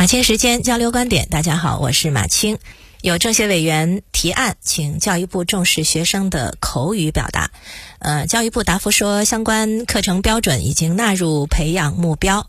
[0.00, 2.56] 马青时间交流观点，大家好，我是马青。
[3.02, 7.50] 有政协委员提案，请教育部重视学生的口语表达。
[7.98, 12.48] 呃，教育部答复说，相关课程标准已经纳入培养目标。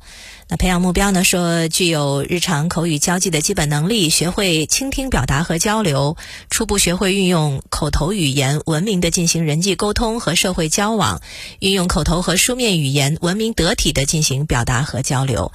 [0.51, 1.23] 那培养目标呢？
[1.23, 6.17] 说具有日常口语交际的基本能力，学会倾听、表达和交流，
[6.49, 11.21] 初步学会运用口头语言，文明的进行人际沟通和社会交往，
[11.59, 15.53] 运用口头和书面语言，文明得体的进行表达和交流。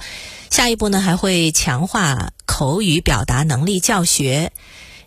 [0.49, 4.51] 下一步呢，还会强化口语表达能力教学。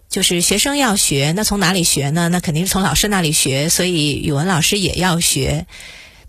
[0.09, 2.29] 就是学生要学，那从哪里学呢？
[2.29, 5.67] 那肯定是从老师那里学，所以语文老师也要学。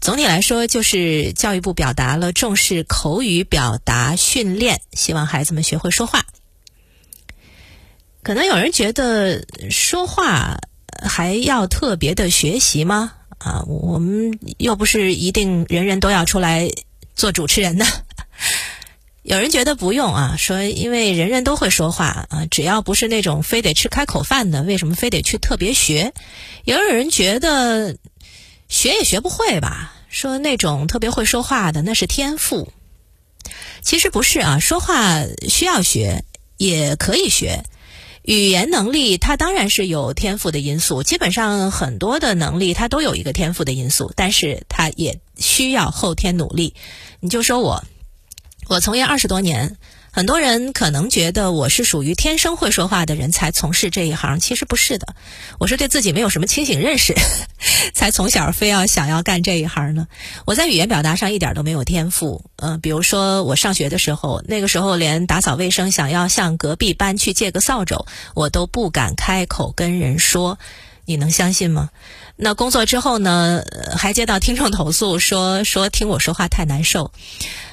[0.01, 6.25] 总体来说，就是教育部表达了重视口语表达训练，希望孩子们学会说话。
[8.23, 10.57] 可能有人觉得说话
[11.07, 13.13] 还要特别的学习吗？
[13.37, 16.67] 啊，我们又不是一定人人都要出来
[17.15, 17.85] 做主持人的。
[19.21, 26.11] 有人觉得不用啊，说因为人人都会说话啊，只要不是那种非得吃开口饭的，为什么非得去特别学？
[26.65, 27.97] 也有人觉得。
[28.71, 29.93] 学也学不会吧？
[30.07, 32.71] 说那种特别会说话的那是天赋，
[33.81, 34.59] 其实不是啊。
[34.59, 36.23] 说话需要学，
[36.55, 37.65] 也可以学。
[38.23, 46.73] 语言能力它当然是有天赋的因素，基本上很多的能力它都有一个天赋的因素，但是它也需要后天努力。
[47.19, 47.83] 你就说我，
[48.69, 49.75] 我从业二十多年。
[50.13, 55.15] 很多人可能觉得我是属于天生会说话的人才从事这一行，其实不是的。
[55.57, 57.15] 我是对自己没有什么清醒认识，
[57.95, 60.07] 才从小非要想要干这一行呢。
[60.45, 62.43] 我在语言表达上一点都没有天赋。
[62.57, 70.59] 嗯，比如说我上学的时候，那个时候连打扫卫生想要向隔壁班去借个扫帚，我都不敢开口跟人说。
[71.11, 71.89] 你能相信吗？
[72.37, 73.61] 那工作之后呢，
[73.97, 77.11] 还接到听众投诉说说听我说话太难受。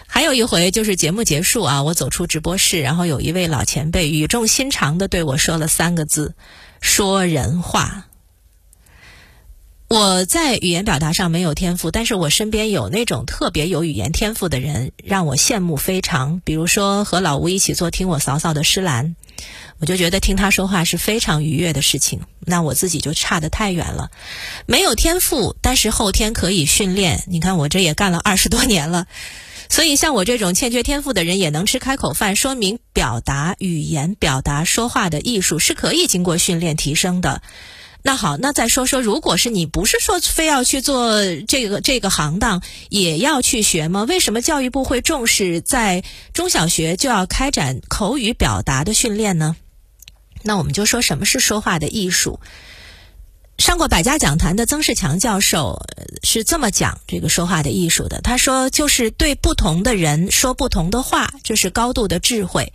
[0.08, 6.34] 还有一回就是节目结束啊，我走出直播室，然后有一位老前辈语重心长的对我说了三个字
[6.82, 8.06] ：“说人话。”
[9.86, 16.42] 我在语言表达上没有天赋，但是我身边有那种特别有语言天赋的人，让我羡慕非常。
[16.44, 19.14] 比如说和老吴一起做听我嫂嫂的诗兰，
[19.80, 22.20] 我就觉得听他说话是非常愉悦的事情。
[22.40, 24.10] 那我自己就差得太远了，
[24.66, 27.22] 没有天赋，但是后天可以训练。
[27.26, 29.06] 你看我这也干了二十多年了。
[29.70, 37.42] 所以，像我这种欠缺天赋的人也能吃开口饭，说明表达语言、表达说话的艺术是可以经过训练提升的。
[38.00, 44.04] 那好，那再说说，如果是你不是说非要去做这个这个行当，也要去学吗？
[44.08, 46.02] 为什么教育部会重视在
[46.32, 49.54] 中小学就要开展口语表达的训练呢？
[50.42, 52.40] 那我们就说什么是说话的艺术。
[53.58, 55.84] 上过百家讲坛的曾仕强教授
[56.22, 58.20] 是这么讲这个说话的艺术的。
[58.20, 62.72] 他说，就是对不同的人说不同的话，这是高度的智慧。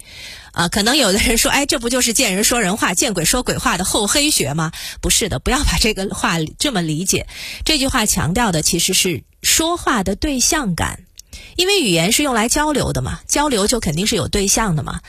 [0.51, 4.74] 啊，可能有的人说，哎，这不就是见人说人话，见鬼说鬼话的厚黑学吗？
[5.00, 7.28] 不是的，不要把这个话这么理解。
[7.63, 11.06] 这句话强调的其实是说话的对象感。
[11.55, 15.01] 因为语言是用来交流的嘛，交流就肯定是有对象的嘛。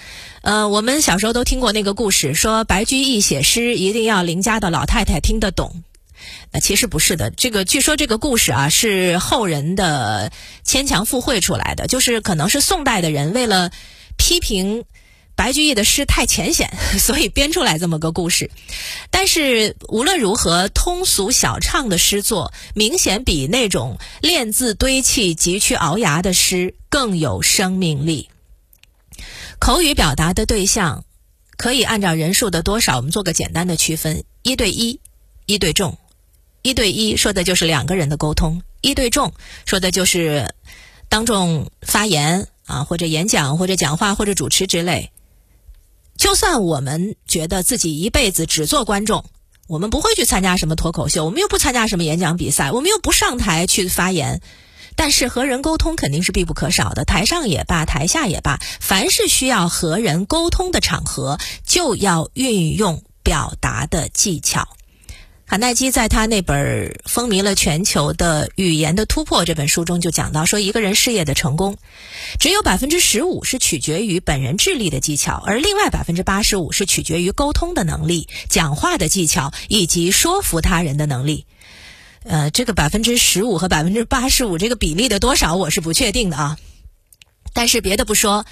[0.43, 5.83] 呃，我们小时候都听过那个故事，说白居易写诗一定要邻家的老太太听得懂。
[6.53, 10.31] 那其实不是的，这个据说这个故事啊是后人的
[10.62, 13.71] 牵强附会出来的，就是可能是宋代的人为了
[14.17, 14.85] 批评。
[15.37, 18.50] 白居易的诗太浅显， 所以编出来这么个故事。
[19.11, 28.28] 但是无论如何，通俗小畅的诗作明显比那种练字堆砌、急趋熬牙的诗更有生命力。
[29.59, 31.05] 口语表达的对象
[31.56, 35.00] 可以按照人数的多少，我们做个简单的区分：一对一、
[35.47, 35.99] 一对众。
[36.62, 39.34] 一对一说的就是两个人的沟通；一对众
[39.67, 40.55] 说的就是
[41.11, 45.11] 当众发言啊，或者演讲，或者讲话，或者主持之类。
[46.17, 49.25] 就算我们觉得自己一辈子只做观众，
[49.67, 54.41] 我们不会去参加什么脱口秀，我们又不参加什么演讲比赛，我们又不上台去发言，
[54.95, 57.05] 但是和人沟通肯定是必不可少的。
[57.05, 64.69] 台上也罢，台下也罢，凡是需要和人沟通的场合，就要运用表达的技巧。
[65.46, 71.76] 卡耐基在他那本风靡了全球的《语言的突破》这本书中就讲到说，一个人事业的成功，
[72.41, 81.47] 只有百分之十五是取决于本人智力的技巧，而另外百分之八十五是取决于沟通的能力、讲话的技巧以及说服他人的能力。
[82.25, 86.58] 呃，这个百分之十五和百分之八十五这个比例的多少我是不确定的啊。
[87.52, 88.47] 但是别的不说，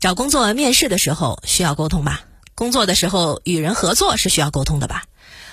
[0.00, 2.22] 找工作面试的时候需要沟通吧？
[2.54, 5.04] 工作的时候与人合作是需要沟通的吧？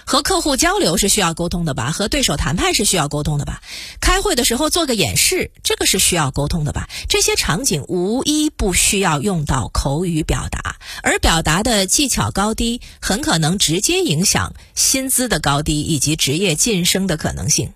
[0.06, 1.92] 和客户交流是需要沟通的吧？
[1.92, 3.62] 和对手谈判是需要沟通的吧？
[4.02, 6.90] 开会的时候做个演示，这个是需要沟通的吧？
[7.08, 17.74] 这些场景无一不需要用到口语表达，而表达的技巧高低，很可能直接影响薪资的高低以及职业晋升的可能性。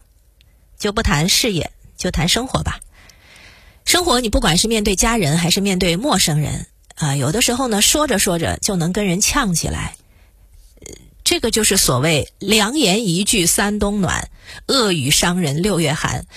[0.78, 2.80] 就不谈事业，就谈生活吧。
[3.86, 6.66] 生活，你不管是面对家人还是面对陌生人
[6.96, 9.96] 啊，有的时候呢，说着说着就能跟人呛起来。
[11.26, 14.30] 这个就是所谓“良言一句三冬暖，
[14.68, 16.28] 恶语伤人六月寒”。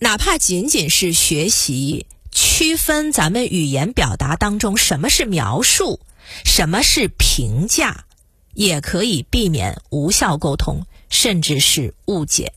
[0.00, 6.00] 哪怕仅仅是学习区分咱们语言表达当中什么是描述，
[6.46, 8.06] 什么是评价，
[8.54, 12.54] 也可以避免无效沟通，甚至是误解。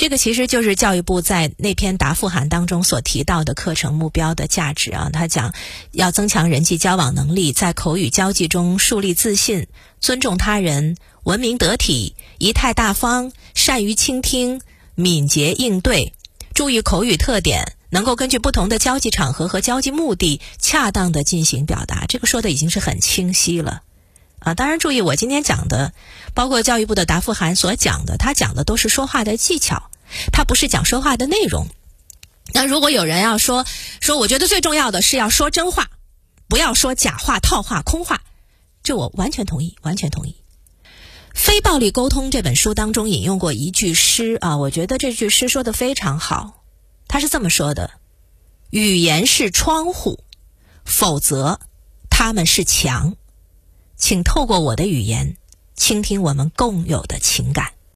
[0.00, 5.10] 这个其实就是教育部在那篇答复函当中所提到的课程目标的价值啊。
[5.12, 5.52] 他讲
[5.92, 9.66] 要增强人际交往能力，在口语交际中树立自信、
[10.00, 14.62] 尊重他人、文明得体、仪态大方、善于倾听、
[14.94, 16.14] 敏捷应对，
[16.54, 22.06] 注意口语特点，能够根据不同的交际场合和交际目的，恰当的进行表达。
[22.08, 23.82] 这个说的已经是很清晰了。
[24.40, 25.92] 啊，当然注意，我今天讲的，
[26.34, 29.90] 包括教育部的答复函所讲的，他讲的都是说话的技巧，
[30.32, 31.68] 他不是讲说话的内容。
[32.52, 33.66] 那如果有人要说
[34.00, 35.90] 说，我觉得最重要的是要说真话，
[36.48, 38.22] 不要说假话、套话、空话，
[38.82, 40.36] 这我完全同意，完全同意。
[41.34, 46.64] 《非暴力沟通》这本书当中引用过一句诗啊，我觉得这句诗说的非常好，
[47.06, 47.92] 他是这么说的
[48.70, 50.24] ：“语言是窗户，
[50.84, 51.60] 否则
[52.08, 53.16] 他们是墙。”
[54.00, 55.36] 请透过我的语言，
[55.76, 57.74] 倾听我们共有的情感。